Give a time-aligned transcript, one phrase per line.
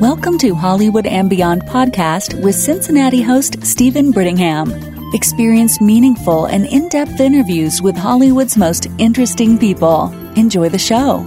[0.00, 5.12] Welcome to Hollywood and Beyond podcast with Cincinnati host Steven Brittingham.
[5.12, 10.12] Experience meaningful and in depth interviews with Hollywood's most interesting people.
[10.36, 11.26] Enjoy the show.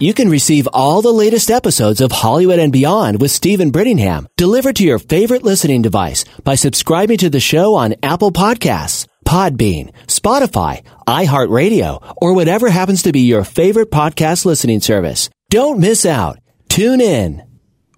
[0.00, 4.74] You can receive all the latest episodes of Hollywood and Beyond with Steven Brittingham delivered
[4.76, 10.84] to your favorite listening device by subscribing to the show on Apple Podcasts, Podbean, Spotify,
[11.08, 15.28] iHeartRadio, or whatever happens to be your favorite podcast listening service.
[15.50, 16.38] Don't miss out.
[16.68, 17.42] Tune in.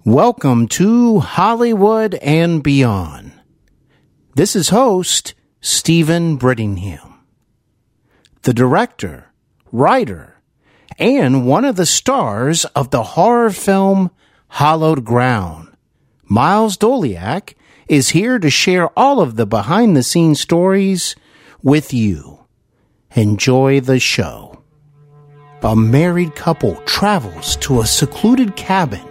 [0.06, 3.32] Welcome to Hollywood and Beyond.
[4.36, 7.18] This is host Steven Brittingham.
[8.42, 9.30] The director,
[9.70, 10.40] writer,
[10.98, 14.10] and one of the stars of the horror film
[14.48, 15.76] Hallowed Ground.
[16.24, 17.52] Miles Doleac
[17.88, 21.16] is here to share all of the behind the scenes stories
[21.62, 22.40] with you.
[23.14, 24.62] Enjoy the show.
[25.62, 29.06] A married couple travels to a secluded cabin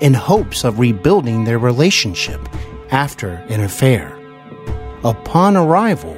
[0.00, 2.40] in hopes of rebuilding their relationship
[2.90, 4.18] after an affair.
[5.04, 6.16] Upon arrival,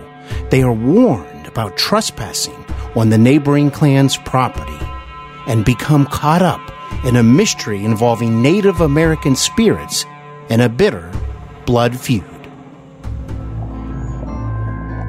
[0.50, 4.78] they are warned about trespassing on the neighboring clan's property
[5.46, 6.60] and become caught up
[7.04, 10.06] in a mystery involving Native American spirits
[10.48, 11.12] and a bitter
[11.66, 12.24] blood feud.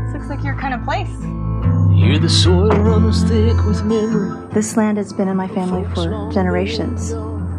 [0.03, 1.09] This looks like your kind of place.
[1.95, 4.47] Here the soil runs thick with memory.
[4.53, 7.11] This land has been in my family for generations.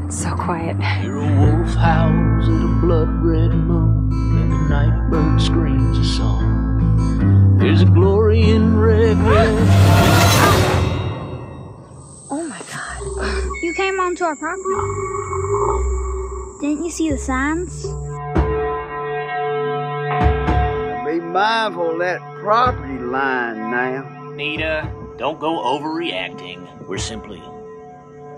[0.05, 0.77] It's so quiet.
[0.77, 6.05] Here a wolf howls at a blood red moon, and the night bird screams a
[6.05, 7.59] song.
[7.59, 9.69] There's a glory in red, red.
[12.31, 13.01] Oh my god.
[13.63, 14.63] You came onto our property.
[16.61, 17.85] Didn't you see the signs?
[21.37, 24.33] Be mindful that property line now.
[24.35, 26.67] Nita, don't go overreacting.
[26.89, 27.43] We're simply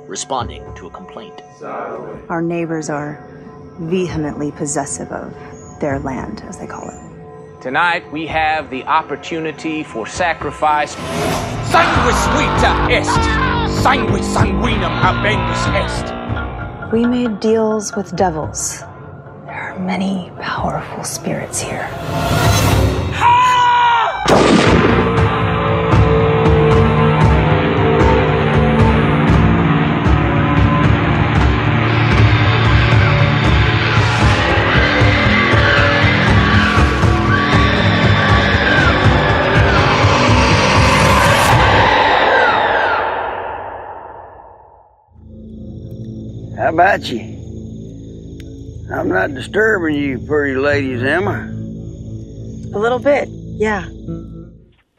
[0.09, 1.41] responding to a complaint.
[1.63, 3.25] Our neighbors are
[3.79, 5.33] vehemently possessive of
[5.79, 7.63] their land, as they call it.
[7.63, 10.97] Tonight we have the opportunity for sacrifice.
[11.70, 13.23] Sanguis vita est,
[13.81, 16.92] sanguis sanguinum habendus est.
[16.92, 18.81] We made deals with devils.
[19.47, 21.89] There are many powerful spirits here.
[24.28, 24.34] How
[46.68, 47.20] about you?
[48.92, 51.45] I'm not disturbing you, pretty ladies, am I?
[52.77, 53.89] A little bit, yeah.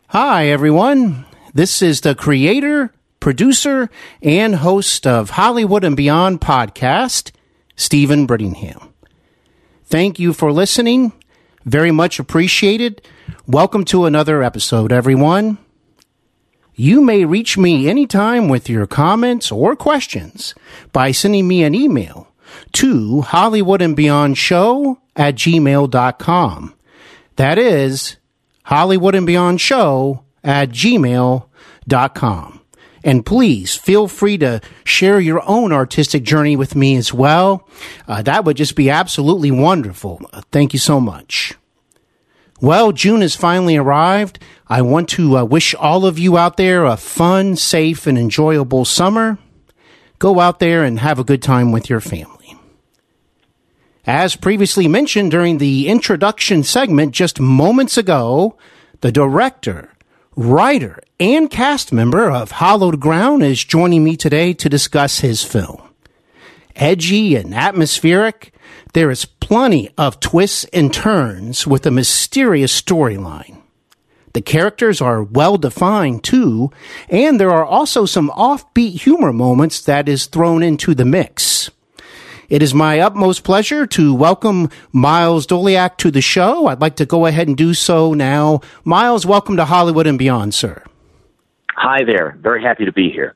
[0.07, 1.25] Hi, everyone.
[1.53, 3.89] This is the creator, producer,
[4.21, 7.31] and host of Hollywood and Beyond podcast,
[7.77, 8.91] Steven Brittingham.
[9.85, 11.13] Thank you for listening.
[11.63, 13.01] Very much appreciated.
[13.47, 15.57] Welcome to another episode, everyone.
[16.75, 20.53] You may reach me anytime with your comments or questions
[20.91, 22.27] by sending me an email
[22.73, 26.75] to Hollywood and Beyond Show at gmail.com.
[27.37, 28.17] That is
[28.69, 32.61] Hollywood and Beyond Show at gmail.com.
[33.03, 37.67] And please feel free to share your own artistic journey with me as well.
[38.07, 40.21] Uh, that would just be absolutely wonderful.
[40.31, 41.55] Uh, thank you so much.
[42.61, 44.37] Well, June has finally arrived.
[44.67, 48.85] I want to uh, wish all of you out there a fun, safe, and enjoyable
[48.85, 49.39] summer.
[50.19, 52.38] Go out there and have a good time with your family.
[54.09, 58.57] As previously mentioned during the introduction segment just moments ago,
[59.01, 59.93] the director,
[60.35, 65.79] writer, and cast member of Hallowed Ground is joining me today to discuss his film.
[66.75, 68.51] Edgy and atmospheric,
[68.93, 73.61] there is plenty of twists and turns with a mysterious storyline.
[74.33, 76.71] The characters are well defined too,
[77.09, 81.69] and there are also some offbeat humor moments that is thrown into the mix.
[82.49, 86.65] It is my utmost pleasure to welcome Miles Doleac to the show.
[86.65, 88.61] I'd like to go ahead and do so now.
[88.83, 90.83] Miles, welcome to Hollywood and Beyond, sir.
[91.75, 92.35] Hi there.
[92.41, 93.35] Very happy to be here.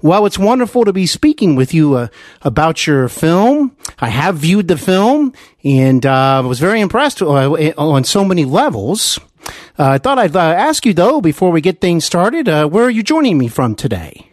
[0.00, 2.08] Well, it's wonderful to be speaking with you uh,
[2.42, 3.76] about your film.
[4.00, 9.20] I have viewed the film and uh, was very impressed uh, on so many levels.
[9.78, 12.82] Uh, I thought I'd uh, ask you, though, before we get things started, uh, where
[12.82, 14.31] are you joining me from today?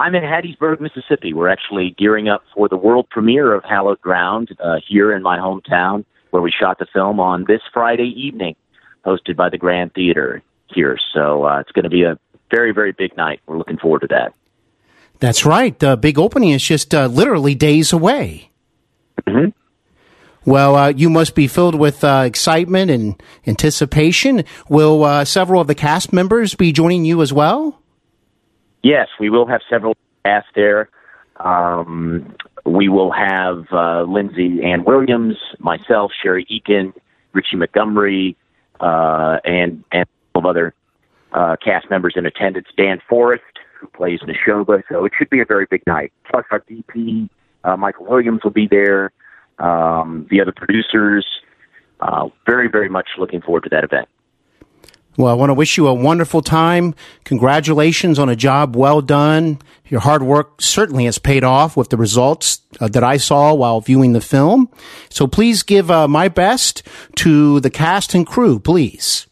[0.00, 1.34] I'm in Hattiesburg, Mississippi.
[1.34, 4.48] We're actually gearing up for the world premiere of Hallowed Ground
[4.88, 8.56] here in my hometown, where we shot the film on this Friday evening,
[9.04, 10.42] hosted by the Grand Theater
[10.74, 10.96] here.
[11.12, 12.18] So it's going to be a
[12.50, 13.40] very, very big night.
[13.46, 14.32] We're looking forward to that.
[15.18, 15.78] That's right.
[15.78, 18.50] The big opening is just uh, literally days away.
[19.28, 19.50] Mm-hmm.
[20.50, 24.44] Well, uh, you must be filled with uh, excitement and anticipation.
[24.70, 27.76] Will uh, several of the cast members be joining you as well?
[28.82, 30.88] Yes, we will have several cast there.
[31.36, 32.34] Um,
[32.64, 36.92] we will have uh, Lindsay Ann Williams, myself, Sherry Eakin,
[37.32, 38.36] Richie Montgomery,
[38.80, 40.74] uh, and and of other
[41.32, 42.68] uh, cast members in attendance.
[42.76, 43.42] Dan Forrest,
[43.78, 44.82] who plays Neshoba.
[44.90, 46.12] So it should be a very big night.
[46.30, 47.28] Plus, our DP,
[47.64, 49.12] uh, Michael Williams, will be there
[49.58, 51.26] um, the other producers.
[52.00, 54.08] Uh, very, very much looking forward to that event.
[55.20, 56.94] Well, I want to wish you a wonderful time.
[57.24, 59.58] Congratulations on a job well done.
[59.84, 63.82] Your hard work certainly has paid off with the results uh, that I saw while
[63.82, 64.70] viewing the film.
[65.10, 66.82] So please give uh, my best
[67.16, 69.26] to the cast and crew, please.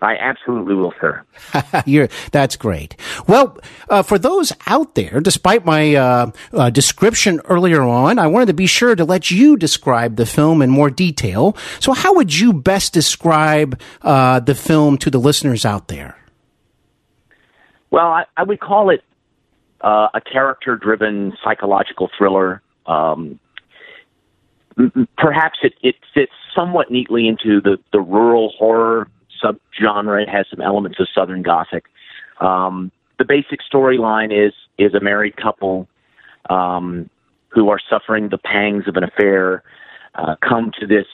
[0.00, 1.24] I absolutely will, sir.
[1.86, 2.94] You're, that's great.
[3.26, 3.58] Well,
[3.88, 8.54] uh, for those out there, despite my uh, uh, description earlier on, I wanted to
[8.54, 11.56] be sure to let you describe the film in more detail.
[11.80, 16.16] So, how would you best describe uh, the film to the listeners out there?
[17.90, 19.02] Well, I, I would call it
[19.80, 22.62] uh, a character-driven psychological thriller.
[22.86, 23.40] Um,
[25.16, 29.08] perhaps it, it fits somewhat neatly into the, the rural horror
[29.42, 30.22] subgenre.
[30.22, 31.84] It has some elements of Southern Gothic.
[32.40, 35.88] Um, the basic storyline is is a married couple
[36.50, 37.10] um,
[37.48, 39.62] who are suffering the pangs of an affair,
[40.14, 41.06] uh, come to this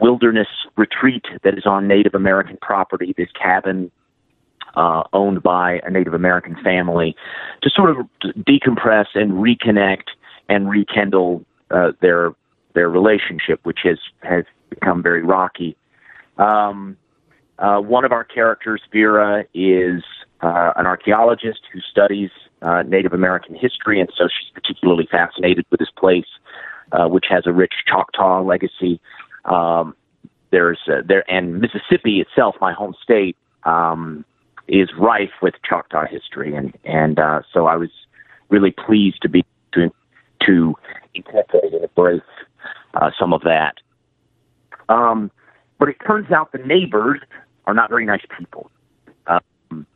[0.00, 3.14] wilderness retreat that is on Native American property.
[3.16, 3.90] This cabin
[4.76, 7.14] uh, owned by a Native American family
[7.62, 8.06] to sort of
[8.36, 10.08] decompress and reconnect
[10.48, 12.32] and rekindle uh, their
[12.74, 15.76] their relationship, which has has become very rocky.
[16.38, 16.96] Um,
[17.58, 20.02] uh, one of our characters, Vera, is
[20.40, 22.30] uh, an archaeologist who studies
[22.62, 26.26] uh, Native American history, and so she's particularly fascinated with this place,
[26.92, 29.00] uh, which has a rich Choctaw legacy.
[29.44, 29.94] Um,
[30.50, 34.24] there's uh, there, and Mississippi itself, my home state, um,
[34.66, 37.90] is rife with Choctaw history, and and uh, so I was
[38.48, 39.90] really pleased to be to
[40.46, 40.74] to
[41.14, 42.20] incorporate and embrace
[42.94, 43.74] uh, some of that.
[44.88, 45.30] Um,
[45.78, 47.20] but it turns out the neighbors
[47.66, 48.70] are not very nice people.
[49.26, 49.86] Um,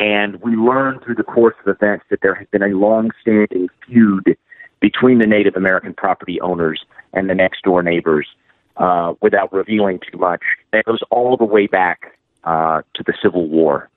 [0.00, 4.36] and we learn through the course of events that there has been a long-standing feud
[4.80, 8.26] between the Native American property owners and the next door neighbors
[8.76, 10.42] uh, without revealing too much.
[10.72, 13.88] That goes all the way back uh, to the Civil War.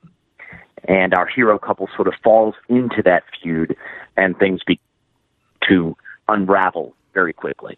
[0.87, 3.75] And our hero couple sort of falls into that feud,
[4.15, 4.83] and things begin
[5.67, 5.97] to
[6.27, 7.77] unravel very quickly.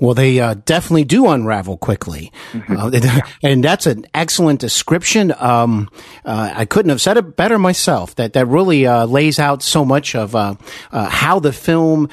[0.00, 2.76] Well, they uh, definitely do unravel quickly, mm-hmm.
[2.76, 5.32] uh, and that's an excellent description.
[5.38, 5.88] Um,
[6.24, 8.14] uh, I couldn't have said it better myself.
[8.16, 10.54] That that really uh, lays out so much of uh,
[10.90, 12.08] uh, how the film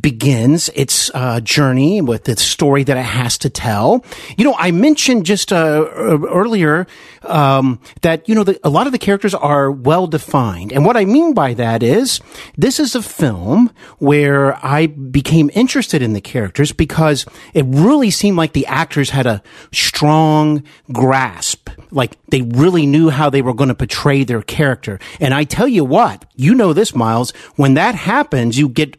[0.00, 1.10] begins its
[1.42, 4.04] journey with the story that it has to tell.
[4.36, 6.86] You know, I mentioned just earlier
[7.22, 10.96] um, that you know the, a lot of the characters are well defined, and what
[10.96, 12.20] I mean by that is
[12.56, 18.36] this is a film where I became interested in the characters because it really seemed
[18.36, 19.42] like the actors had a
[19.72, 20.62] strong
[20.92, 21.70] grasp.
[21.90, 24.98] Like they really knew how they were going to portray their character.
[25.20, 28.96] And I tell you what, you know this, Miles, when that happens, you get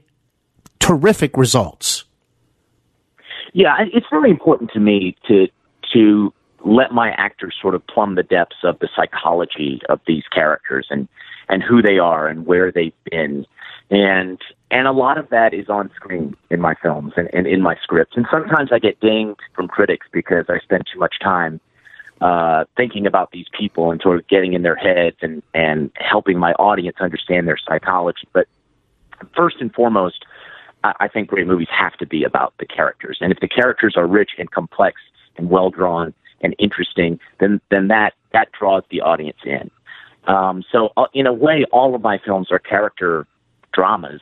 [0.80, 2.06] terrific results.
[3.54, 5.48] Yeah, it's very important to me to
[5.94, 6.34] to
[6.66, 11.08] let my actors sort of plumb the depths of the psychology of these characters and
[11.48, 13.46] and who they are and where they've been
[13.90, 14.40] and
[14.72, 17.76] and a lot of that is on screen in my films and, and in my
[17.82, 18.18] scripts.
[18.18, 21.60] And sometimes I get dinged from critics because I spend too much time
[22.22, 26.40] uh, thinking about these people and sort of getting in their heads and, and helping
[26.40, 28.28] my audience understand their psychology.
[28.34, 28.48] But
[29.36, 30.26] first and foremost,
[30.84, 33.18] I, I think great movies have to be about the characters.
[33.22, 35.00] And if the characters are rich and complex
[35.38, 39.70] and well drawn and interesting, then then that that draws the audience in.
[40.26, 43.28] Um, so, uh, in a way, all of my films are character
[43.74, 44.22] dramas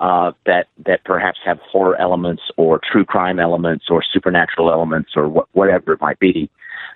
[0.00, 5.28] uh, that that perhaps have horror elements or true crime elements or supernatural elements or
[5.28, 6.50] wh- whatever it might be.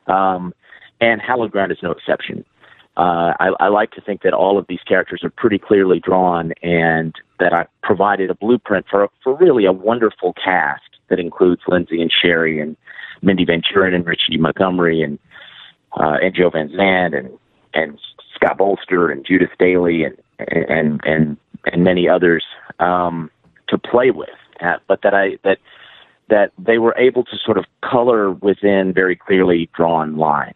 [0.06, 0.54] Um,
[1.00, 2.44] and Hallowed Ground is no exception.
[2.96, 6.52] Uh, I, I like to think that all of these characters are pretty clearly drawn,
[6.62, 12.00] and that I provided a blueprint for for really a wonderful cast that includes Lindsay
[12.00, 12.76] and Sherry and
[13.20, 15.18] Mindy Van Kuren and Richie Montgomery and
[15.92, 17.30] uh, and Joe Van Zandt and
[17.75, 17.99] and
[18.35, 22.45] Scott Bolster and Judith Daly and and and and many others
[22.78, 23.31] um,
[23.69, 24.28] to play with,
[24.61, 25.59] uh, but that I that
[26.28, 30.54] that they were able to sort of color within very clearly drawn lines,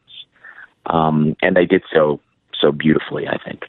[0.86, 2.20] um, and they did so
[2.60, 3.26] so beautifully.
[3.28, 3.64] I think.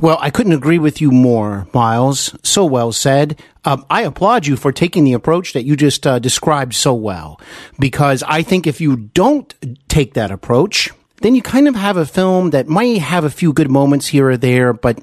[0.00, 2.32] Well, I couldn't agree with you more, Miles.
[2.44, 3.42] So well said.
[3.64, 7.40] Um, I applaud you for taking the approach that you just uh, described so well,
[7.80, 9.52] because I think if you don't
[9.88, 13.52] take that approach, then you kind of have a film that might have a few
[13.52, 14.98] good moments here or there, but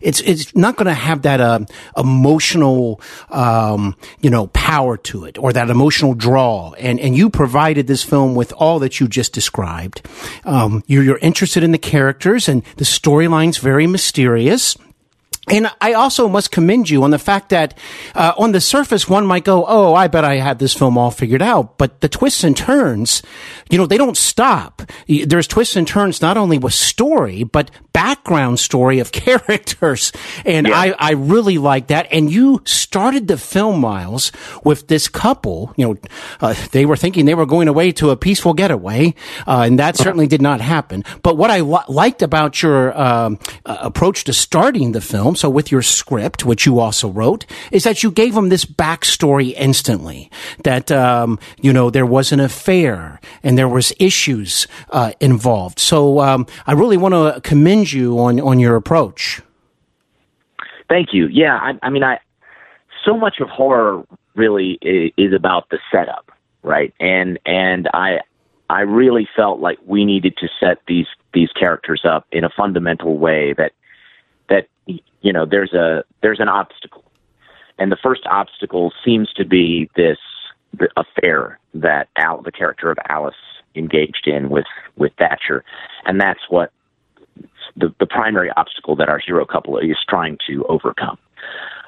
[0.00, 1.60] it's it's not going to have that uh,
[1.96, 6.72] emotional, um, you know, power to it or that emotional draw.
[6.78, 10.06] And and you provided this film with all that you just described.
[10.44, 14.76] Um, you're, you're interested in the characters, and the storyline's very mysterious.
[15.48, 17.78] And I also must commend you on the fact that
[18.16, 21.12] uh, on the surface, one might go, "Oh, I bet I had this film all
[21.12, 23.22] figured out." But the twists and turns,
[23.70, 24.82] you know, they don't stop.
[25.06, 30.12] There's twists and turns not only with story, but background story of characters,
[30.44, 30.78] and yeah.
[30.78, 32.06] I, I really like that.
[32.12, 34.32] And you started the film, Miles,
[34.64, 35.72] with this couple.
[35.78, 35.96] You know,
[36.42, 39.14] uh, they were thinking they were going away to a peaceful getaway,
[39.46, 41.04] uh, and that certainly did not happen.
[41.22, 45.48] But what I li- liked about your um, uh, approach to starting the film so
[45.48, 50.30] with your script, which you also wrote, is that you gave them this backstory instantly.
[50.64, 55.78] That um, you know there was an affair and there was issues uh, involved.
[55.78, 59.42] So um, I really want to commend you on on your approach.
[60.88, 61.26] Thank you.
[61.26, 62.18] Yeah, I, I mean, I
[63.04, 66.30] so much of horror really is, is about the setup,
[66.62, 66.94] right?
[67.00, 68.20] And and I
[68.68, 73.16] I really felt like we needed to set these these characters up in a fundamental
[73.16, 73.72] way that
[74.48, 77.04] that you know there's a there's an obstacle,
[77.78, 80.18] and the first obstacle seems to be this
[80.96, 83.34] affair that Al, the character of Alice,
[83.74, 84.66] engaged in with
[84.96, 85.64] with Thatcher,
[86.04, 86.72] and that's what
[87.76, 91.18] the the primary obstacle that our hero couple is trying to overcome.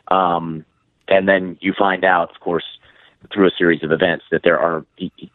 [0.08, 0.64] Um,
[1.08, 2.64] and then you find out, of course,
[3.32, 4.84] through a series of events, that there are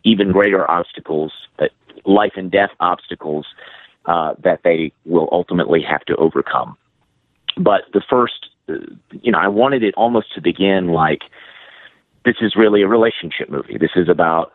[0.03, 1.71] even greater obstacles, that
[2.05, 3.45] life and death obstacles
[4.05, 6.77] uh, that they will ultimately have to overcome
[7.57, 11.21] but the first, you know, I wanted it almost to begin like
[12.25, 13.77] this is really a relationship movie.
[13.77, 14.51] This is about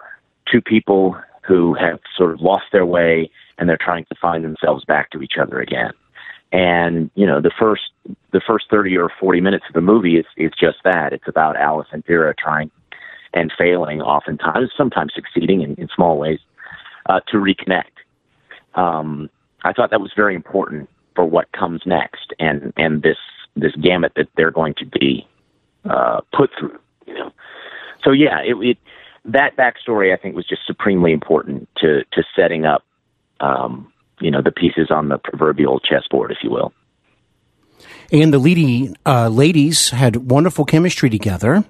[0.50, 1.16] two people
[1.48, 5.22] who have sort of lost their way and they're trying to find themselves back to
[5.22, 5.92] each other again.
[6.52, 7.90] And you know, the first
[8.32, 11.12] the first thirty or forty minutes of the movie is is just that.
[11.12, 12.70] It's about Alice and Vera trying
[13.34, 16.38] and failing, oftentimes, sometimes succeeding in, in small ways,
[17.06, 17.92] uh, to reconnect.
[18.74, 19.28] Um,
[19.64, 23.18] I thought that was very important for what comes next and and this
[23.56, 25.26] this gamut that they're going to be
[25.84, 26.78] uh, put through.
[27.06, 27.32] You know,
[28.02, 28.78] so yeah, it, it
[29.28, 32.84] that backstory I think was just supremely important to to setting up
[33.40, 36.72] um, you know the pieces on the proverbial chessboard, if you will.
[38.10, 41.64] And the leading uh, ladies had wonderful chemistry together.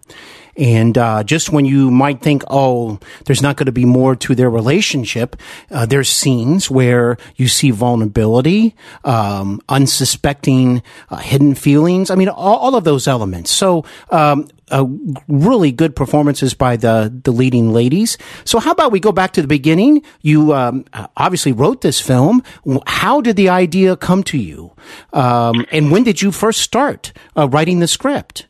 [0.57, 4.35] And uh, just when you might think, oh, there's not going to be more to
[4.35, 5.37] their relationship,
[5.71, 8.75] uh, there's scenes where you see vulnerability,
[9.05, 12.11] um, unsuspecting uh, hidden feelings.
[12.11, 13.53] I mean, all, all of those elements.
[13.53, 14.87] So, um, uh,
[15.29, 18.19] really good performances by the the leading ladies.
[18.45, 20.03] So, how about we go back to the beginning?
[20.23, 20.85] You um,
[21.17, 22.43] obviously wrote this film.
[22.87, 24.73] How did the idea come to you,
[25.13, 28.47] um, and when did you first start uh, writing the script?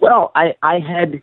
[0.00, 1.22] Well, I, I had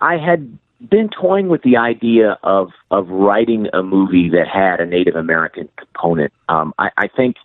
[0.00, 0.58] I had
[0.90, 5.68] been toying with the idea of of writing a movie that had a Native American
[5.76, 6.32] component.
[6.48, 7.36] Um, I, I think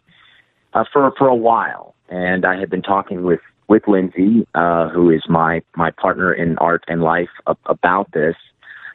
[0.73, 5.09] uh, for for a while, and I had been talking with with Lindsay, uh, who
[5.09, 7.29] is my my partner in art and life,
[7.65, 8.35] about this.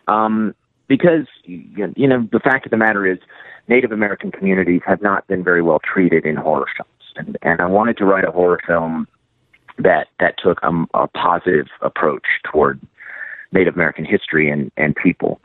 [0.06, 0.54] Um,
[0.86, 3.18] because you know the fact of the matter is,
[3.68, 7.66] Native American communities have not been very well treated in horror films, and, and I
[7.66, 9.06] wanted to write a horror film
[9.78, 12.80] that that took a, a positive approach toward
[13.52, 15.40] Native American history and and people.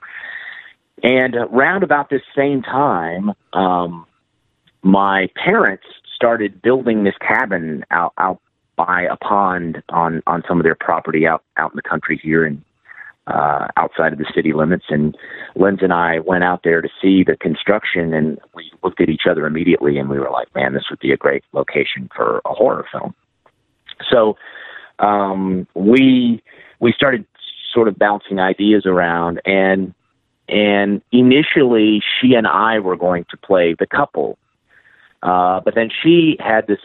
[1.01, 4.05] And around about this same time, um,
[4.83, 5.83] my parents
[6.15, 8.39] started building this cabin out out
[8.75, 12.45] by a pond on on some of their property out out in the country here
[12.45, 12.63] and
[13.27, 14.85] uh, outside of the city limits.
[14.89, 15.17] And
[15.55, 19.23] Linz and I went out there to see the construction, and we looked at each
[19.29, 22.53] other immediately, and we were like, "Man, this would be a great location for a
[22.53, 23.15] horror film."
[24.09, 24.37] So
[24.99, 26.43] um, we
[26.79, 27.25] we started
[27.73, 29.93] sort of bouncing ideas around, and
[30.49, 34.37] and initially she and I were going to play the couple,
[35.21, 36.79] uh, but then she had this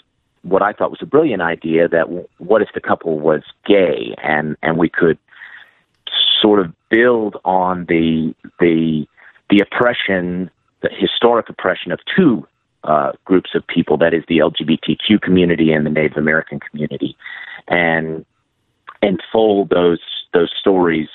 [0.48, 2.06] what I thought was a brilliant idea that
[2.38, 5.18] what if the couple was gay and and we could
[6.40, 9.06] sort of build on the the
[9.50, 10.50] the oppression
[10.80, 12.46] the historic oppression of two
[12.84, 17.16] uh, groups of people, that is the LGBTQ community and the Native American community,
[17.66, 18.24] and
[19.02, 20.00] and fold those
[20.32, 21.08] those stories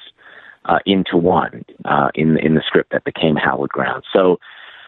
[0.65, 4.03] uh, into one uh, in in the script that became Hallowed Ground.
[4.11, 4.39] So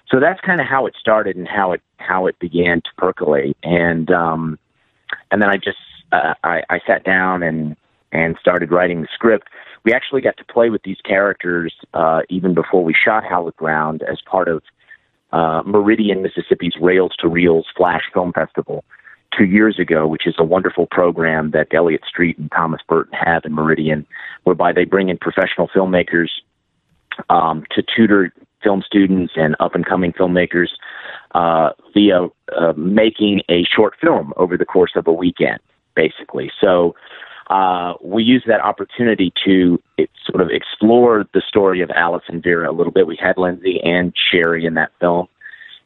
[0.10, 3.58] so that's kind of how it started and how it how it began to percolate.
[3.64, 4.60] And um,
[5.32, 5.78] and then I just
[6.12, 7.76] uh, I, I sat down and
[8.12, 9.48] and started writing the script.
[9.84, 14.04] We actually got to play with these characters uh, even before we shot Hallowed Ground
[14.10, 14.64] as part of
[15.32, 18.84] uh, Meridian, Mississippi's Rails to Reels Flash Film Festival
[19.38, 23.44] two years ago, which is a wonderful program that Elliott Street and Thomas Burton have
[23.44, 24.06] in Meridian,
[24.44, 26.30] whereby they bring in professional filmmakers
[27.30, 28.34] um, to tutor
[28.66, 30.70] film students and up and coming filmmakers
[31.36, 32.26] uh, via
[32.58, 35.60] uh, making a short film over the course of a weekend,
[35.96, 36.52] basically.
[36.60, 36.96] So
[37.50, 42.42] uh, we use that opportunity to it, sort of explore the story of Alice and
[42.42, 43.06] Vera a little bit.
[43.06, 45.28] We had Lindsay and Sherry in that film,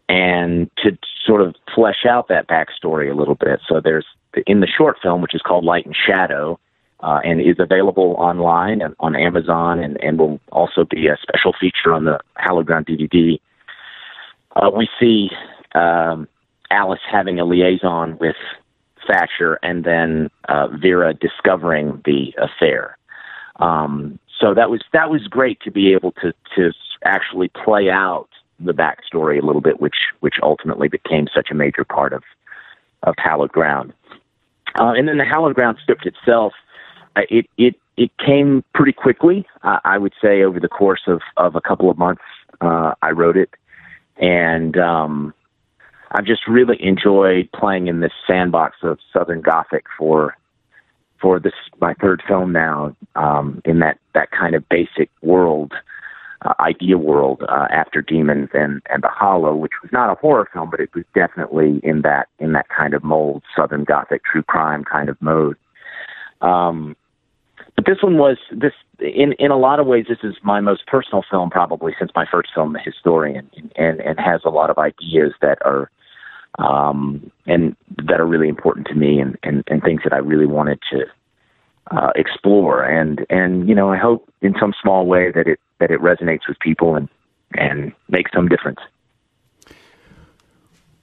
[0.07, 3.59] and to sort of flesh out that backstory a little bit.
[3.67, 4.05] So there's
[4.47, 6.59] in the short film, which is called Light and Shadow,
[7.01, 11.53] uh, and is available online and on Amazon, and, and will also be a special
[11.59, 13.39] feature on the Hallowed Ground DVD.
[14.55, 15.29] Uh, we see
[15.75, 16.27] um,
[16.71, 18.35] Alice having a liaison with
[19.07, 22.97] Thatcher, and then uh, Vera discovering the affair.
[23.57, 26.71] Um, so that was that was great to be able to to
[27.03, 28.29] actually play out
[28.59, 32.23] the backstory a little bit, which which ultimately became such a major part of
[33.03, 33.93] of Hallowed Ground.
[34.79, 36.53] Uh, and then the Hallowed Ground script itself,
[37.29, 39.45] it it it came pretty quickly.
[39.63, 42.23] I would say over the course of of a couple of months,
[42.61, 43.49] uh, I wrote it,
[44.17, 45.33] and um,
[46.11, 50.35] I've just really enjoyed playing in this sandbox of Southern Gothic for
[51.21, 55.73] for this my third film now um, in that that kind of basic world
[56.41, 60.47] uh, idea world uh, after Demons and and The Hollow, which was not a horror
[60.51, 64.43] film, but it was definitely in that in that kind of mold, Southern Gothic true
[64.43, 65.57] crime kind of mode.
[66.41, 66.95] Um,
[67.79, 70.85] but this one was this in in a lot of ways this is my most
[70.85, 74.77] personal film probably since my first film the historian and and has a lot of
[74.77, 75.89] ideas that are
[76.57, 80.45] um and that are really important to me and and, and things that I really
[80.45, 81.05] wanted to
[81.91, 85.89] uh, explore and and you know I hope in some small way that it that
[85.89, 87.07] it resonates with people and
[87.53, 88.79] and makes some difference.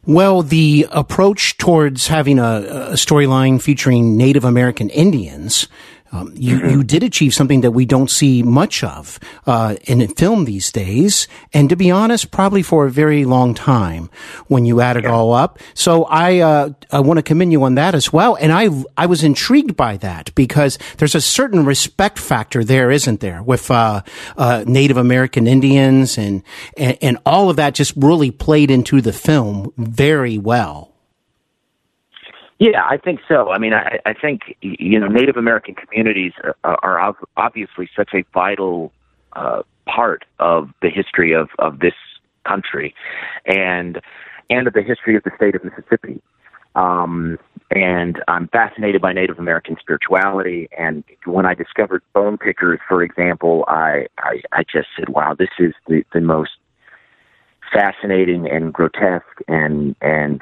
[0.09, 5.67] Well, the approach towards having a, a storyline featuring Native American Indians
[6.13, 10.45] um, you, you did achieve something that we don't see much of uh, in film
[10.45, 14.11] these days, and to be honest, probably for a very long time
[14.47, 15.13] when you add it yeah.
[15.13, 15.59] all up.
[15.75, 19.07] So I uh, I want to commend you on that as well, and I I
[19.07, 24.03] was intrigued by that because there's a certain respect factor there, isn't there, with uh,
[24.37, 26.43] uh Native American Indians and,
[26.77, 30.96] and and all of that just really played into the film very well.
[32.59, 33.51] Yeah, I think so.
[33.51, 36.33] I mean, I, I think you know Native American communities
[36.65, 38.93] are, are obviously such a vital
[39.35, 41.95] uh, part of the history of of this
[42.47, 42.95] country,
[43.45, 44.01] and
[44.49, 46.23] and of the history of the state of Mississippi.
[46.77, 47.39] Um,
[47.71, 50.69] and I'm fascinated by Native American spirituality.
[50.79, 55.51] And when I discovered bone pickers, for example, I I, I just said, "Wow, this
[55.59, 56.53] is the the most
[57.71, 60.41] fascinating and grotesque and and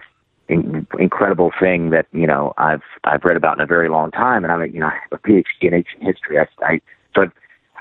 [0.49, 4.45] in, incredible thing that you know I've I've read about in a very long time,
[4.45, 6.39] and I'm you know I have a PhD in ancient history.
[6.39, 6.81] I, I
[7.15, 7.33] so I've,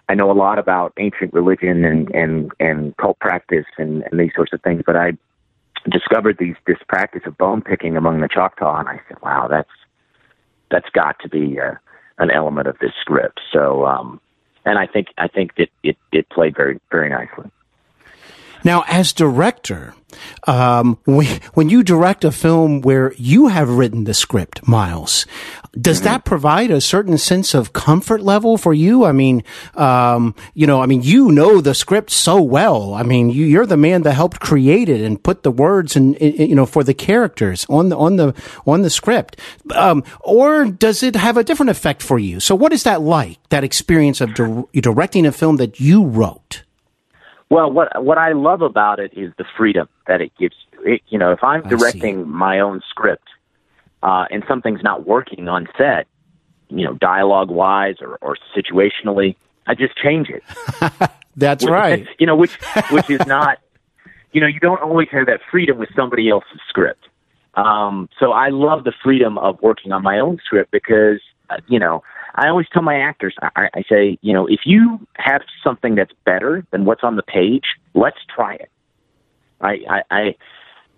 [0.09, 4.31] I know a lot about ancient religion and and and cult practice and and these
[4.35, 5.13] sorts of things, but I
[5.89, 9.69] discovered these this practice of bone picking among the Choctaw, and I said, wow, that's
[10.71, 11.75] that's got to be a, uh,
[12.19, 13.41] an element of this script.
[13.51, 14.21] So, um,
[14.65, 17.49] and I think I think that it it played very very nicely.
[18.63, 19.93] Now, as director,
[20.47, 25.25] um, when, when you direct a film where you have written the script, Miles,
[25.79, 26.05] does mm-hmm.
[26.05, 29.05] that provide a certain sense of comfort level for you?
[29.05, 29.43] I mean,
[29.75, 32.93] um, you know, I mean, you know the script so well.
[32.93, 36.19] I mean, you, are the man that helped create it and put the words and
[36.21, 38.35] you know for the characters on the on the
[38.67, 39.39] on the script.
[39.73, 42.39] Um, or does it have a different effect for you?
[42.39, 43.39] So, what is that like?
[43.49, 46.63] That experience of di- directing a film that you wrote?
[47.53, 50.55] Well, what what I love about it is the freedom that it gives.
[50.83, 53.27] It, you know, if I'm directing my own script
[54.01, 56.07] uh, and something's not working on set,
[56.69, 59.35] you know, dialogue wise or, or situationally,
[59.67, 60.43] I just change it.
[61.35, 62.07] That's which, right.
[62.19, 62.55] You know, which
[62.89, 63.59] which is not.
[64.31, 67.07] You know, you don't always have that freedom with somebody else's script.
[67.53, 71.19] Um, so I love the freedom of working on my own script because,
[71.51, 72.01] uh, you know,
[72.35, 76.13] I always tell my actors, I, I say, you know, if you have something that's
[76.25, 78.69] better than what's on the page, let's try it.
[79.61, 80.35] I, I, I,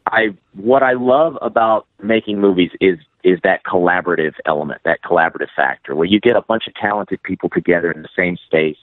[0.08, 5.96] I, what I love about making movies is is that collaborative element, that collaborative factor,
[5.96, 8.78] where you get a bunch of talented people together in the same space,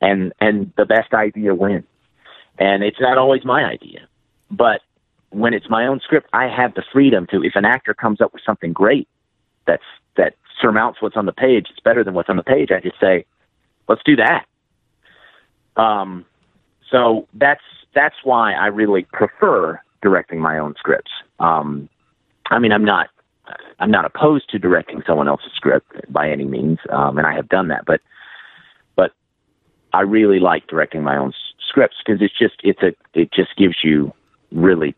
[0.00, 1.84] and and the best idea wins.
[2.58, 4.08] And it's not always my idea.
[4.50, 4.80] but
[5.30, 7.42] when it's my own script, I have the freedom to.
[7.42, 9.08] If an actor comes up with something great
[9.66, 10.05] that's that
[10.60, 12.70] surmounts what's on the page, it's better than what's on the page.
[12.70, 13.24] I just say,
[13.88, 14.46] let's do that.
[15.76, 16.24] Um,
[16.90, 17.62] so that's
[17.94, 21.10] that's why I really prefer directing my own scripts.
[21.40, 21.88] Um,
[22.50, 23.08] I mean, I'm not
[23.78, 27.48] I'm not opposed to directing someone else's script by any means, um, and I have
[27.48, 27.84] done that.
[27.86, 28.00] But
[28.96, 29.12] but
[29.92, 31.34] I really like directing my own s-
[31.68, 34.12] scripts because it's just it's a it just gives you
[34.52, 34.94] really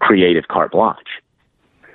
[0.00, 1.22] creative carte blanche.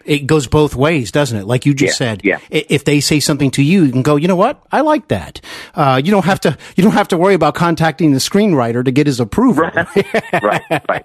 [0.05, 1.45] It goes both ways, doesn't it?
[1.45, 2.21] Like you just Yeah, said.
[2.23, 2.39] yeah.
[2.49, 4.63] If they say something to you, you can go, you know what?
[4.71, 5.41] I like that.
[5.75, 8.91] Uh, you don't have to, you don't have to worry about contacting the screenwriter to
[8.91, 9.63] get his approval.
[9.73, 10.43] right,
[10.89, 11.03] right,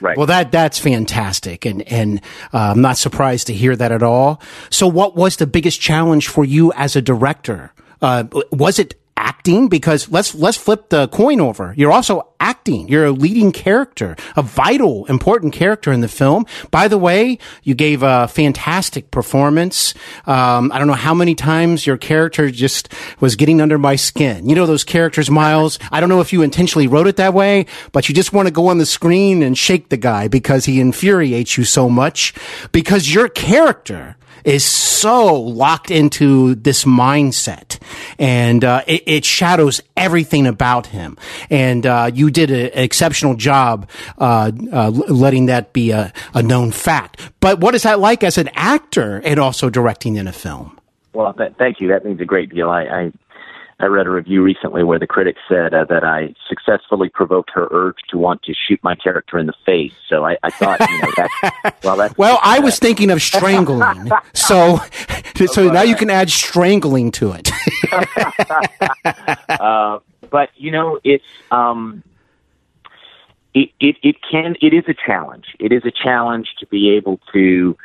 [0.00, 0.16] right.
[0.16, 1.64] Well, that, that's fantastic.
[1.64, 2.20] And, and,
[2.52, 4.40] uh, I'm not surprised to hear that at all.
[4.70, 7.72] So what was the biggest challenge for you as a director?
[8.02, 9.68] Uh, was it acting?
[9.68, 11.74] Because let's, let's flip the coin over.
[11.76, 12.88] You're also acting.
[12.88, 16.44] You're a leading character, a vital, important character in the film.
[16.70, 19.94] By the way, you gave a fantastic performance.
[20.26, 24.48] Um, I don't know how many times your character just was getting under my skin.
[24.48, 25.78] You know those characters, Miles.
[25.90, 28.52] I don't know if you intentionally wrote it that way, but you just want to
[28.52, 32.34] go on the screen and shake the guy because he infuriates you so much
[32.72, 37.78] because your character is so locked into this mindset
[38.18, 41.16] and uh, it, it shadows everything about him
[41.50, 46.42] and uh, you did a- an exceptional job uh, uh, letting that be a, a
[46.42, 50.32] known fact but what is that like as an actor and also directing in a
[50.32, 50.78] film
[51.12, 51.88] Well, th- thank you.
[51.88, 52.70] That means a great deal.
[52.70, 53.12] I, I
[53.84, 57.68] I read a review recently where the critic said uh, that I successfully provoked her
[57.70, 59.92] urge to want to shoot my character in the face.
[60.08, 64.10] So I, I thought, you know, that well, that's well i was thinking of strangling
[64.34, 64.80] so
[65.46, 67.50] so now you can add strangling to it
[69.60, 69.98] uh,
[70.34, 72.02] but you know, it's um,
[73.54, 75.44] it, it it can it is a challenge.
[75.60, 77.76] It is a challenge to be able to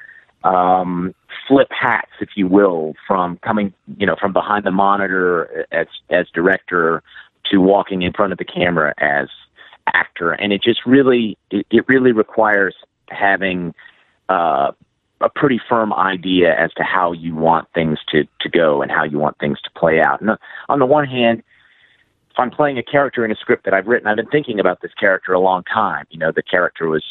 [0.43, 1.13] um,
[1.49, 6.27] flip hats, if you will, from coming you know from behind the monitor as as
[6.33, 7.03] director
[7.51, 9.27] to walking in front of the camera as
[9.93, 12.75] actor, and it just really it, it really requires
[13.09, 13.73] having
[14.29, 14.71] uh,
[15.21, 19.03] a pretty firm idea as to how you want things to, to go and how
[19.03, 20.21] you want things to play out.
[20.21, 20.31] And
[20.69, 21.43] on the one hand,
[22.31, 24.81] if I'm playing a character in a script that I've written, I've been thinking about
[24.81, 26.05] this character a long time.
[26.09, 27.03] You know, the character was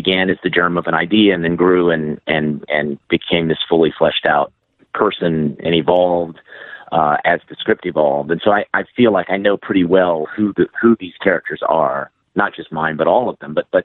[0.00, 3.58] began as the germ of an idea and then grew and and and became this
[3.68, 4.52] fully fleshed out
[4.94, 5.34] person
[5.64, 6.38] and evolved
[6.92, 8.30] uh, as the script evolved.
[8.30, 11.60] And so I, I feel like I know pretty well who the who these characters
[11.68, 13.52] are, not just mine, but all of them.
[13.54, 13.84] But but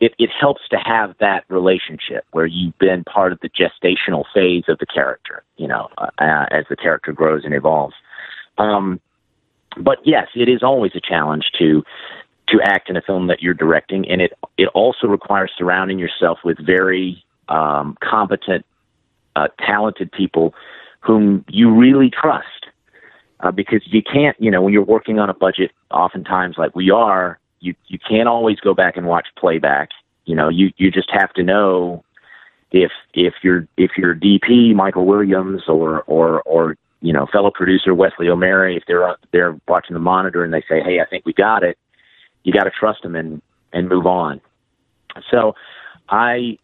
[0.00, 4.64] it, it helps to have that relationship where you've been part of the gestational phase
[4.68, 7.94] of the character, you know, uh, uh, as the character grows and evolves.
[8.56, 9.00] Um,
[9.76, 11.84] but yes, it is always a challenge to
[12.50, 16.38] to act in a film that you're directing, and it it also requires surrounding yourself
[16.44, 18.64] with very um, competent,
[19.36, 20.54] uh, talented people
[21.00, 22.46] whom you really trust.
[23.42, 26.90] Uh, because you can't, you know, when you're working on a budget, oftentimes like we
[26.90, 29.90] are, you you can't always go back and watch playback.
[30.26, 32.04] You know, you you just have to know
[32.72, 37.94] if if your if your DP Michael Williams or or or you know fellow producer
[37.94, 41.32] Wesley O'Mara if they're they're watching the monitor and they say hey I think we
[41.32, 41.78] got it
[42.42, 44.40] you got to trust them and and move on.
[45.30, 45.54] So
[46.08, 46.58] I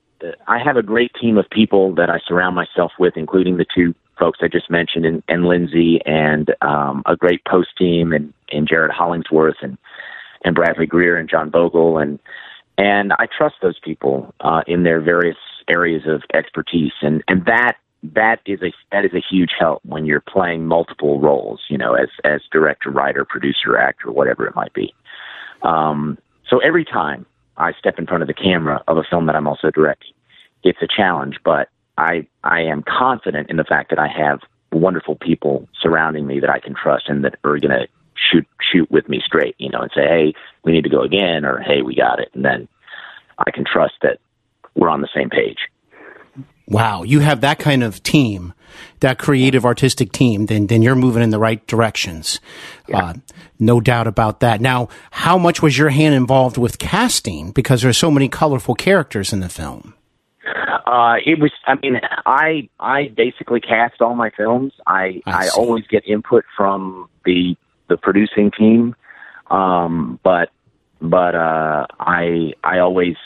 [0.46, 3.94] I have a great team of people that I surround myself with including the two
[4.18, 8.66] folks I just mentioned and, and Lindsay and um, a great post team and and
[8.68, 9.76] Jared Hollingsworth and
[10.44, 12.18] and Bradley Greer and John Bogle and
[12.78, 17.74] and I trust those people uh, in their various areas of expertise and and that
[18.02, 21.94] that is a that is a huge help when you're playing multiple roles you know
[21.94, 24.94] as as director writer producer actor whatever it might be
[25.62, 29.36] um, so every time I step in front of the camera of a film that
[29.36, 30.12] I'm also directing
[30.62, 34.40] it's a challenge but I I am confident in the fact that I have
[34.72, 38.90] wonderful people surrounding me that I can trust and that are going to shoot shoot
[38.90, 41.82] with me straight, you know, and say, "Hey, we need to go again," or "Hey,
[41.82, 42.68] we got it," and then
[43.38, 44.18] I can trust that
[44.74, 45.68] we're on the same page.
[46.68, 48.52] Wow, you have that kind of team,
[49.00, 52.40] that creative artistic team, then then you're moving in the right directions.
[52.92, 53.14] Uh,
[53.58, 54.60] no doubt about that.
[54.60, 57.52] Now, how much was your hand involved with casting?
[57.52, 59.94] Because there's so many colorful characters in the film.
[60.86, 61.52] Uh, it was.
[61.66, 64.72] I mean, I I basically cast all my films.
[64.86, 67.56] I I, always get input from the
[67.88, 68.94] the producing team,
[69.50, 70.50] um, but
[71.00, 73.16] but uh, I I always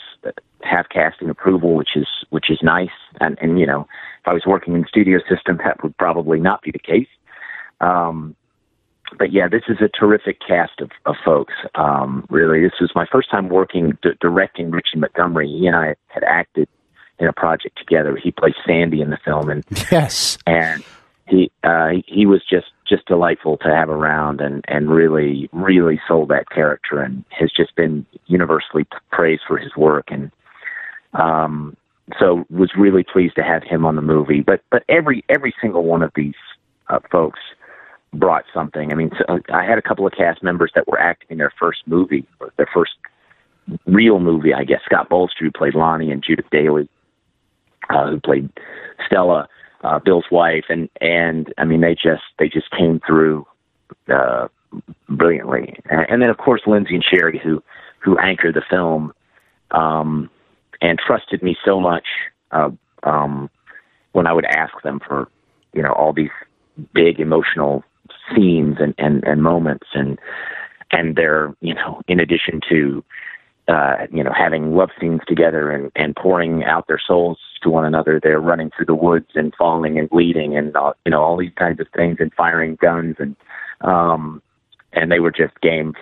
[0.63, 2.89] have casting approval, which is which is nice.
[3.19, 3.81] And and you know,
[4.21, 7.07] if I was working in studio system, that would probably not be the case.
[7.79, 8.35] Um,
[9.17, 11.53] but yeah, this is a terrific cast of, of folks.
[11.75, 15.47] Um, really, this was my first time working d- directing Richie Montgomery.
[15.47, 16.67] He and I had acted
[17.19, 18.17] in a project together.
[18.21, 20.83] He plays Sandy in the film, and yes, and
[21.27, 26.29] he uh, he was just just delightful to have around, and and really really sold
[26.29, 30.31] that character, and has just been universally praised for his work, and
[31.13, 31.75] um,
[32.19, 34.41] so was really pleased to have him on the movie.
[34.41, 36.35] But but every every single one of these
[36.89, 37.39] uh, folks
[38.13, 38.91] brought something.
[38.91, 41.53] I mean, so I had a couple of cast members that were acting in their
[41.57, 42.25] first movie,
[42.57, 42.91] their first
[43.85, 44.81] real movie, I guess.
[44.85, 46.89] Scott Bolster, who played Lonnie, and Judith Daly,
[47.89, 48.49] uh, who played
[49.05, 49.47] Stella,
[49.83, 53.45] uh, Bill's wife, and and I mean, they just they just came through
[54.11, 54.47] uh,
[55.09, 55.75] brilliantly.
[55.89, 57.63] And, and then, of course, Lindsay and Sherry, who
[57.99, 59.13] who anchored the film,
[59.71, 60.29] um,
[60.81, 62.05] and trusted me so much
[62.51, 62.69] uh,
[63.03, 63.49] um,
[64.13, 65.27] when I would ask them for,
[65.73, 66.29] you know, all these
[66.93, 67.83] big emotional
[68.33, 70.19] scenes and, and, and moments and
[70.91, 73.03] and they're you know in addition to
[73.67, 77.85] uh, you know having love scenes together and, and pouring out their souls to one
[77.85, 81.37] another they're running through the woods and falling and bleeding and uh, you know all
[81.37, 83.35] these kinds of things and firing guns and
[83.81, 84.41] um
[84.93, 85.93] and they were just game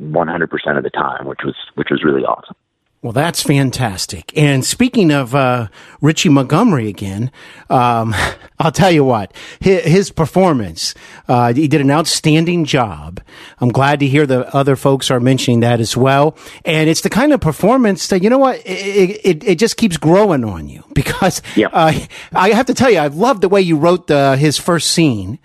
[0.00, 2.56] 100% of the time which was which was really awesome
[3.02, 4.36] well, that's fantastic.
[4.36, 5.68] And speaking of uh,
[6.02, 7.30] Richie Montgomery again,
[7.70, 8.14] um,
[8.58, 10.94] I'll tell you what, his, his performance,
[11.26, 13.22] uh, he did an outstanding job.
[13.58, 16.36] I'm glad to hear the other folks are mentioning that as well.
[16.66, 19.96] And it's the kind of performance that, you know what, it, it, it just keeps
[19.96, 21.70] growing on you because yep.
[21.72, 21.98] uh,
[22.32, 25.38] I have to tell you, I love the way you wrote the, his first scene.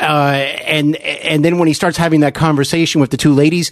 [0.00, 3.70] Uh, and, and then when he starts having that conversation with the two ladies,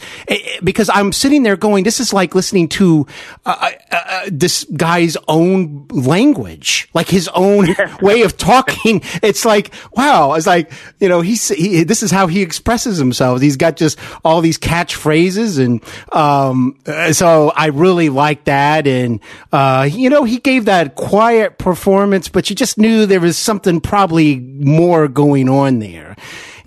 [0.62, 3.07] because I'm sitting there going, this is like listening to
[3.47, 7.69] uh, uh, uh, this guy's own language, like his own
[8.03, 9.03] way of talking.
[9.23, 10.35] It's like, wow.
[10.35, 13.40] It's like, you know, he's, he, this is how he expresses himself.
[13.40, 15.59] He's got just all these catchphrases.
[15.64, 16.79] And, um,
[17.12, 18.87] so I really like that.
[18.87, 19.21] And,
[19.53, 23.81] uh, you know, he gave that quiet performance, but you just knew there was something
[23.81, 26.16] probably more going on there.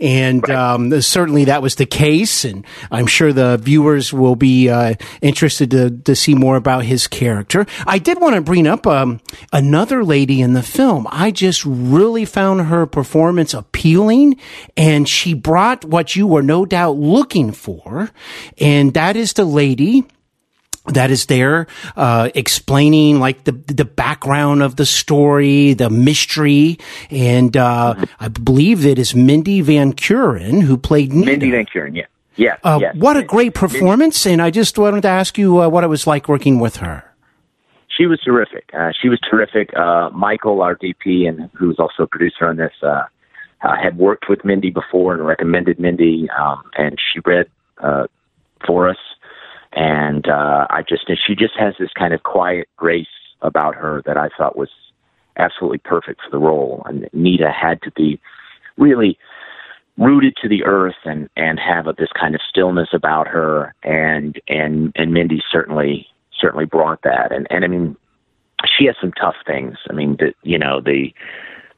[0.03, 0.57] And right.
[0.57, 2.43] um, certainly that was the case.
[2.43, 7.07] And I'm sure the viewers will be uh, interested to, to see more about his
[7.07, 7.65] character.
[7.87, 9.21] I did want to bring up um,
[9.53, 11.07] another lady in the film.
[11.09, 14.37] I just really found her performance appealing,
[14.75, 18.11] and she brought what you were no doubt looking for,
[18.57, 20.03] and that is the lady
[20.87, 26.77] that is there, uh, explaining like the the background of the story, the mystery,
[27.09, 31.31] and uh, I believe it is Mindy Van Kuren who played Nita.
[31.31, 32.57] Mindy Van Kuren, yeah, yeah.
[32.63, 32.95] Uh, yes.
[32.95, 36.05] What a great performance, and I just wanted to ask you uh, what it was
[36.05, 37.03] like working with her.
[37.87, 38.69] She was terrific.
[38.73, 39.69] Uh, she was terrific.
[39.77, 42.73] Uh, Michael, our DP, and who's also a producer on this,
[43.61, 47.47] had worked with Mindy before and recommended Mindy, um, and she read
[48.65, 48.97] for us
[49.75, 53.07] and uh, I just she just has this kind of quiet grace
[53.41, 54.69] about her that I thought was
[55.37, 56.83] absolutely perfect for the role.
[56.85, 58.19] And Nita had to be
[58.77, 59.17] really
[59.97, 63.73] rooted to the earth and and have a, this kind of stillness about her.
[63.83, 66.07] And and and Mindy certainly
[66.39, 67.31] certainly brought that.
[67.31, 67.95] And and I mean,
[68.65, 69.77] she has some tough things.
[69.89, 71.13] I mean, the, you know the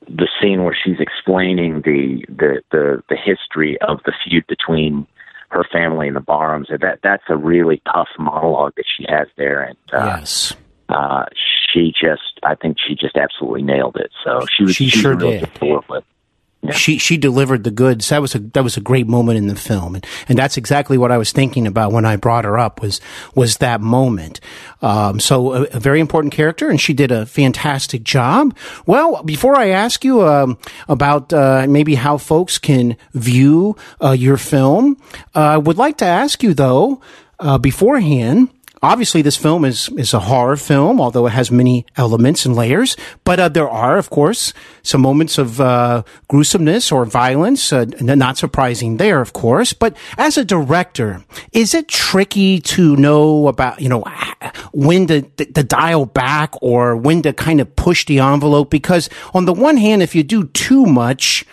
[0.08, 5.08] the scene where she's explaining the the the the history of the feud between
[5.56, 6.68] her family and the Barhams.
[6.70, 10.56] That that's a really tough monologue that she has there, and uh, yes,
[10.90, 11.26] uh,
[11.74, 14.12] she just I think she just absolutely nailed it.
[14.24, 15.56] So she was she, she sure really did.
[15.56, 16.04] To work with.
[16.62, 16.72] Yeah.
[16.72, 18.10] She she delivered the goods.
[18.10, 20.98] That was a that was a great moment in the film, and and that's exactly
[20.98, 23.00] what I was thinking about when I brought her up was
[23.36, 24.40] was that moment.
[24.82, 28.56] Um, so a, a, very important character, and she did a fantastic job.
[28.88, 34.38] Well, before I ask you um, about uh, maybe how folks can view uh, your
[34.38, 34.98] film,
[35.36, 37.00] uh, I would like to ask you though
[37.40, 38.50] uh, beforehand
[38.86, 42.96] obviously this film is is a horror film, although it has many elements and layers.
[43.24, 47.74] But uh, there are, of course, some moments of uh, gruesomeness or violence.
[47.74, 49.74] Uh, not surprising there, of course.
[49.74, 54.04] But as a director, is it tricky to know about you know
[54.72, 58.70] when to, to dial back or when to kind of push the envelope?
[58.70, 61.46] Because on the one hand, if you do too much,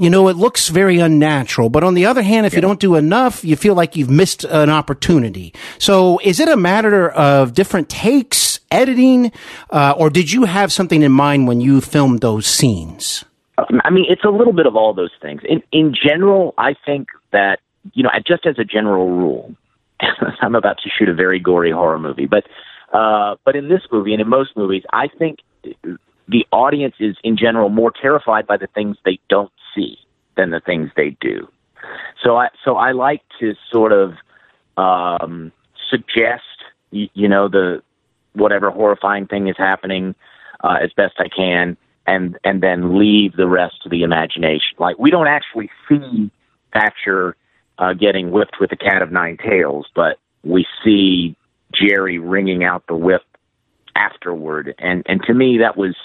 [0.00, 1.68] you know it looks very unnatural.
[1.68, 2.58] But on the other hand, if yeah.
[2.58, 5.52] you don't do enough, you feel like you've missed an opportunity.
[5.78, 9.30] So is it a matter of different takes, editing,
[9.68, 13.24] uh, or did you have something in mind when you filmed those scenes?
[13.58, 15.42] I mean, it's a little bit of all those things.
[15.44, 17.58] In in general, I think that
[17.92, 19.54] you know, just as a general rule,
[20.40, 22.44] I'm about to shoot a very gory horror movie, but
[22.92, 25.40] uh, but in this movie and in most movies, I think
[26.30, 29.98] the audience is in general more terrified by the things they don't see
[30.36, 31.48] than the things they do.
[32.22, 34.14] So I so I like to sort of
[34.76, 35.52] um,
[35.90, 36.42] suggest
[36.90, 37.82] you, you know the
[38.34, 40.14] whatever horrifying thing is happening
[40.62, 44.76] uh, as best I can, and and then leave the rest to the imagination.
[44.78, 46.30] Like we don't actually see
[46.72, 47.36] Thatcher
[47.78, 51.36] uh, getting whipped with a cat of nine tails, but we see
[51.72, 53.22] Jerry wringing out the whip
[53.94, 55.96] afterward, and and to me that was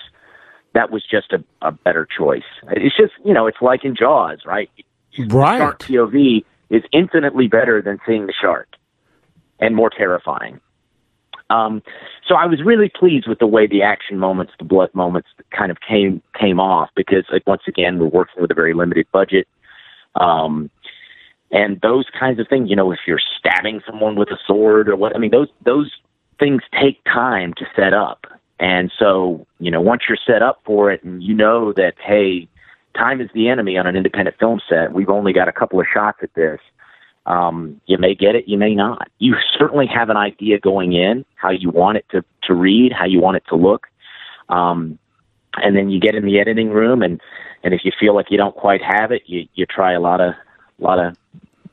[0.76, 2.44] that was just a, a better choice.
[2.70, 4.70] It's just you know it's like in Jaws, right?
[5.18, 5.58] Right.
[5.58, 8.68] Shark POV is infinitely better than seeing the shark,
[9.60, 10.60] and more terrifying.
[11.50, 11.82] Um,
[12.28, 15.72] so I was really pleased with the way the action moments, the blood moments, kind
[15.72, 19.48] of came came off because, like, once again, we're working with a very limited budget.
[20.16, 20.70] Um,
[21.52, 24.96] and those kinds of things, you know, if you're stabbing someone with a sword or
[24.96, 25.92] what, I mean, those those
[26.40, 28.26] things take time to set up.
[28.60, 32.48] And so, you know, once you're set up for it and you know that, hey,
[32.98, 35.86] time is the enemy on an independent film set, we've only got a couple of
[35.92, 36.60] shots at this.
[37.26, 39.10] Um, you may get it, you may not.
[39.18, 43.06] You certainly have an idea going in how you want it to, to read, how
[43.06, 43.88] you want it to look.
[44.48, 45.00] Um,
[45.58, 47.20] and then you get in the editing room and,
[47.64, 50.22] and if you feel like you don't quite have it, you, you try a lot
[50.22, 50.36] of,
[50.78, 51.16] lot of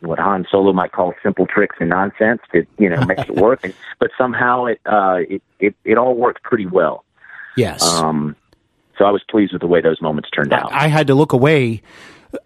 [0.02, 3.60] what Han Solo might call simple tricks and nonsense to you know make it work.
[3.64, 7.04] And, but somehow it, uh, it it it all worked pretty well.
[7.56, 7.82] Yes.
[7.82, 8.36] Um,
[8.98, 10.72] so I was pleased with the way those moments turned out.
[10.72, 11.82] I had to look away.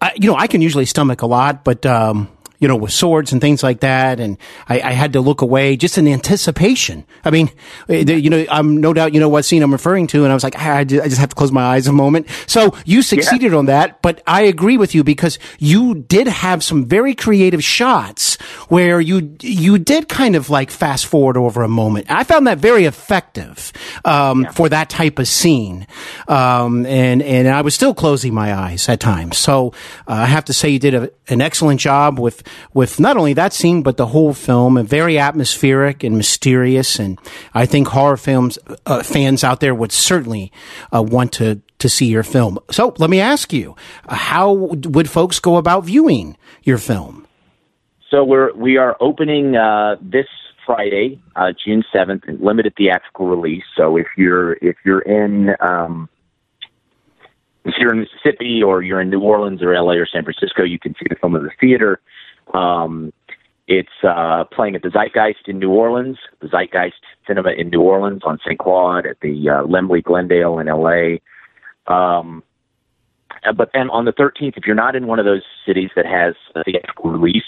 [0.01, 3.31] I, you know, I can usually stomach a lot, but um, you know, with swords
[3.31, 4.19] and things like that.
[4.19, 7.05] And I, I had to look away just in anticipation.
[7.23, 7.51] I mean,
[7.89, 10.23] eh, you know, I'm no doubt, you know what scene I'm referring to.
[10.23, 12.27] And I was like, I just have to close my eyes a moment.
[12.47, 13.57] So you succeeded yeah.
[13.57, 18.35] on that, but I agree with you because you did have some very creative shots
[18.69, 22.07] where you, you did kind of like fast forward over a moment.
[22.09, 23.71] I found that very effective,
[24.03, 24.51] um, yeah.
[24.51, 25.85] for that type of scene.
[26.27, 29.37] Um, and, and I was still closing my eyes at times.
[29.37, 29.73] So
[30.07, 33.33] uh, I have to say you did a, an excellent job with with not only
[33.33, 36.99] that scene but the whole film, and very atmospheric and mysterious.
[36.99, 37.19] And
[37.53, 40.51] I think horror films uh, fans out there would certainly
[40.93, 42.57] uh, want to to see your film.
[42.71, 43.75] So let me ask you,
[44.09, 47.27] how would folks go about viewing your film?
[48.09, 50.27] So we're we are opening uh, this
[50.65, 53.63] Friday, uh, June seventh, limited theatrical release.
[53.75, 56.09] So if you're if you're in um,
[57.65, 60.79] if you're in Mississippi or you're in New Orleans or LA or San Francisco, you
[60.79, 61.99] can see the film in the theater.
[62.53, 63.13] Um,
[63.67, 68.21] it's uh, playing at the Zeitgeist in New Orleans, the Zeitgeist Cinema in New Orleans
[68.23, 68.57] on St.
[68.57, 71.17] Claude, at the uh, Laemmle Glendale in LA.
[71.93, 72.43] Um,
[73.45, 76.05] uh, but then on the 13th, if you're not in one of those cities that
[76.05, 77.43] has a theatrical release,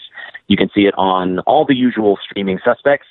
[0.47, 3.07] you can see it on all the usual streaming suspects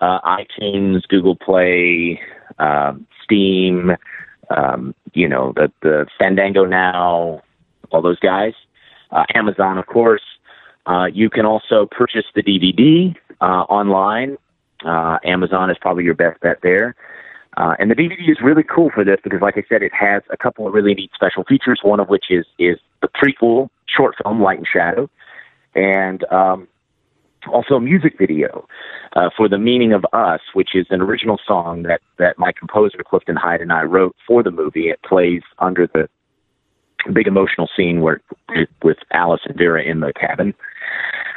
[0.00, 2.20] uh, iTunes, Google Play,
[2.58, 3.92] uh, Steam,
[4.56, 7.42] um, you know, the, the Fandango Now,
[7.90, 8.54] all those guys.
[9.10, 10.22] Uh, Amazon, of course.
[10.86, 14.36] Uh, you can also purchase the DVD uh, online.
[14.84, 16.94] Uh, Amazon is probably your best bet there.
[17.56, 20.22] Uh, and the DVD is really cool for this because, like I said, it has
[20.30, 21.80] a couple of really neat special features.
[21.82, 25.10] One of which is is the prequel short film Light and Shadow,
[25.74, 26.68] and um,
[27.52, 28.66] also a music video
[29.16, 32.98] uh, for "The Meaning of Us," which is an original song that that my composer
[33.04, 34.88] Clifton Hyde and I wrote for the movie.
[34.88, 36.08] It plays under the
[37.12, 38.20] big emotional scene where
[38.82, 40.54] with Alice and Vera in the cabin.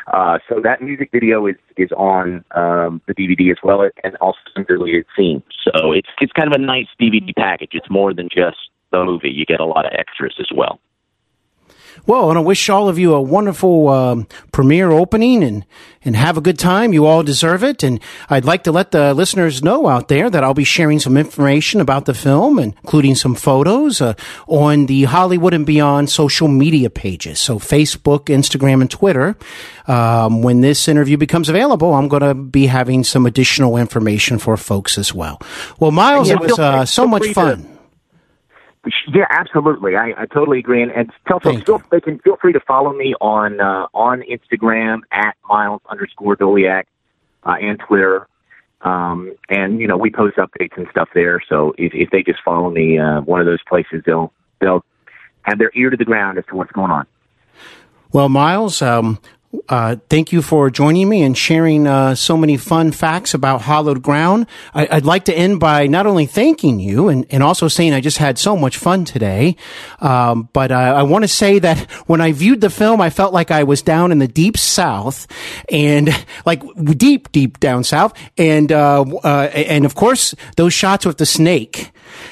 [0.07, 4.39] Uh, so that music video is is on um, the DVD as well, and also
[4.53, 5.43] some deleted scenes.
[5.63, 7.71] So it's it's kind of a nice DVD package.
[7.73, 8.57] It's more than just
[8.91, 9.29] the movie.
[9.29, 10.79] You get a lot of extras as well.
[12.05, 15.65] Well, and I wish all of you a wonderful um, premiere opening and,
[16.03, 16.93] and have a good time.
[16.93, 17.83] You all deserve it.
[17.83, 17.99] And
[18.29, 21.79] I'd like to let the listeners know out there that I'll be sharing some information
[21.79, 24.13] about the film, including some photos uh,
[24.47, 27.39] on the Hollywood and Beyond social media pages.
[27.39, 29.37] So Facebook, Instagram, and Twitter.
[29.87, 34.57] Um, when this interview becomes available, I'm going to be having some additional information for
[34.57, 35.39] folks as well.
[35.79, 37.63] Well, Miles, yeah, it was uh, so much fun.
[37.63, 37.80] To-
[39.13, 39.95] yeah, absolutely.
[39.95, 40.81] I, I totally agree.
[40.81, 44.23] And, and tell folks feel, they can feel free to follow me on uh, on
[44.23, 46.85] Instagram at miles underscore Doleac
[47.43, 48.27] uh, and Twitter.
[48.81, 51.39] Um, and you know we post updates and stuff there.
[51.47, 54.83] So if, if they just follow me, uh, one of those places, they'll they'll
[55.43, 57.05] have their ear to the ground as to what's going on.
[58.11, 59.19] Well, Miles, um,
[59.67, 64.01] uh, thank you for joining me and sharing uh, so many fun facts about Hallowed
[64.01, 64.47] Ground.
[64.73, 68.01] I, would like to end by not only thanking you and, and also saying I
[68.01, 69.57] just had so much fun today,
[69.99, 73.33] um, but uh, I want to say that when I viewed the film, I felt
[73.33, 75.27] like I was down in the deep south
[75.69, 76.09] and
[76.45, 76.63] like
[76.97, 81.91] deep, deep down south, and uh, uh, and of course those shots with the snake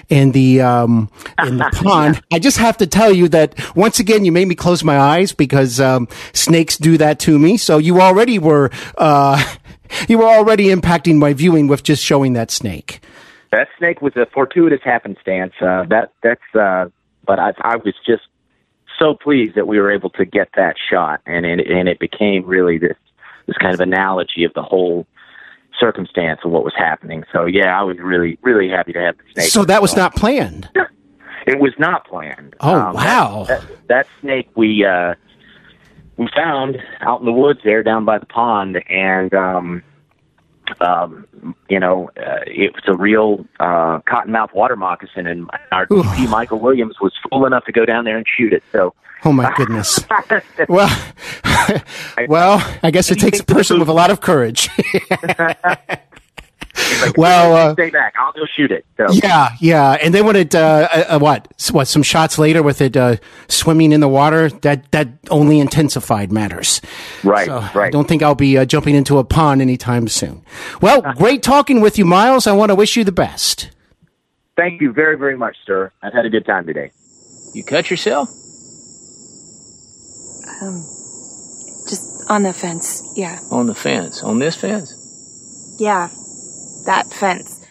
[0.09, 1.09] in the um,
[1.45, 2.21] in the pond.
[2.31, 5.33] I just have to tell you that once again, you made me close my eyes
[5.33, 7.57] because um, snakes do that to me.
[7.57, 9.43] So you already were uh,
[10.07, 13.01] you were already impacting my viewing with just showing that snake.
[13.51, 15.53] That snake was a fortuitous happenstance.
[15.61, 16.41] Uh, that that's.
[16.53, 16.89] Uh,
[17.25, 18.23] but I, I was just
[18.97, 22.45] so pleased that we were able to get that shot, and and, and it became
[22.45, 22.97] really this
[23.47, 25.07] this kind of analogy of the whole
[25.79, 27.23] circumstance of what was happening.
[27.31, 29.49] So yeah, I was really really happy to have the snake.
[29.49, 30.69] So that was not planned.
[31.47, 32.55] It was not planned.
[32.59, 33.45] Oh Um, wow!
[33.47, 35.15] That, that, that snake we uh,
[36.17, 39.81] we found out in the woods there down by the pond, and um,
[40.81, 41.25] um,
[41.69, 46.59] you know uh, it was a real uh, cottonmouth water moccasin, and our DP Michael
[46.59, 48.63] Williams was fool enough to go down there and shoot it.
[48.71, 48.93] So.
[49.25, 49.99] Oh my goodness.
[50.69, 50.89] well,
[52.29, 54.69] well, I guess it takes a person with a lot of courage.
[57.17, 58.13] well, uh, stay back.
[58.19, 58.85] I'll go shoot it.
[58.97, 59.11] So.
[59.11, 59.97] yeah, yeah.
[60.01, 63.17] And then when it, uh, uh, what, what, some shots later with it, uh,
[63.47, 66.81] swimming in the water, that, that only intensified matters.
[67.23, 67.91] Right, So I right.
[67.91, 70.43] don't think I'll be uh, jumping into a pond anytime soon.
[70.81, 72.47] Well, great talking with you, Miles.
[72.47, 73.71] I want to wish you the best.
[74.55, 75.91] Thank you very, very much, sir.
[76.01, 76.91] I've had a good time today.
[77.53, 78.29] You cut yourself?
[80.61, 80.83] Um,
[81.87, 83.13] just on the fence.
[83.15, 83.39] Yeah.
[83.51, 84.21] On the fence.
[84.23, 85.77] On this fence?
[85.79, 86.09] Yeah.
[86.89, 87.67] That fence.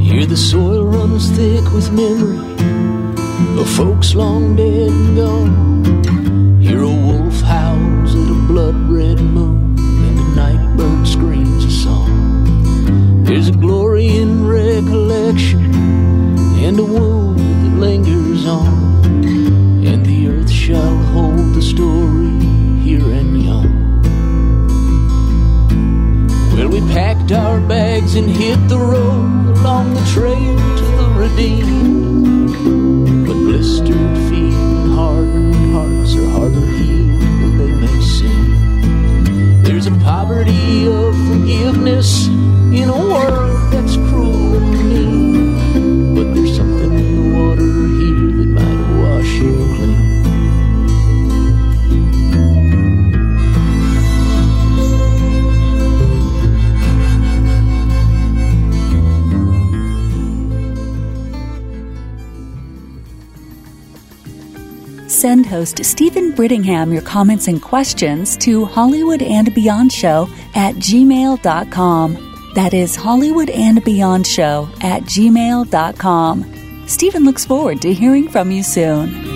[0.00, 2.40] Here the soil runs thick with memory
[3.60, 6.62] of folks long dead and gone.
[6.62, 11.70] Here a wolf howls at a blood red moon and a night bird screams a
[11.70, 13.22] song.
[13.22, 15.74] There's a glory in recollection
[16.64, 19.04] and a wound that lingers on.
[19.84, 22.19] And the earth shall hold the story
[27.30, 32.50] packed our bags and hit the road along the trail to the redeemed.
[33.26, 39.62] But blistered feet and hardened hearts are harder healed than they may seem.
[39.62, 43.49] There's a poverty of forgiveness in a world
[65.50, 72.52] host Steven Brittingham your comments and questions to Hollywood and Beyond Show at gmail.com.
[72.54, 76.86] That is Hollywood and Beyond Show at gmail.com.
[76.86, 79.29] Steven looks forward to hearing from you soon.